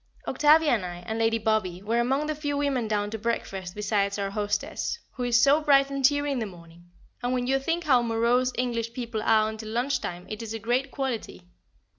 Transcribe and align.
Octavia, 0.27 0.71
and 0.71 0.83
I, 0.83 0.95
and 1.05 1.19
Lady 1.19 1.37
Bobby, 1.37 1.83
were 1.83 1.99
among 1.99 2.25
the 2.25 2.33
few 2.33 2.57
women 2.57 2.87
down 2.87 3.11
to 3.11 3.19
breakfast 3.19 3.75
besides 3.75 4.17
our 4.17 4.31
hostess, 4.31 4.97
who 5.11 5.21
is 5.23 5.39
so 5.39 5.61
bright 5.61 5.91
and 5.91 6.03
cheery 6.03 6.31
in 6.31 6.39
the 6.39 6.47
morning; 6.47 6.89
and 7.21 7.33
when 7.33 7.45
you 7.45 7.59
think 7.59 7.83
how 7.83 8.01
morose 8.01 8.51
English 8.57 8.93
people 8.93 9.21
are 9.21 9.47
until 9.47 9.69
lunch 9.69 10.01
time 10.01 10.25
it 10.27 10.41
is 10.41 10.55
a 10.55 10.57
great 10.59 10.89
quality. 10.89 11.43